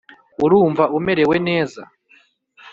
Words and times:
urumva 0.45 0.83
umerewe 0.97 1.35
neza? 1.47 1.81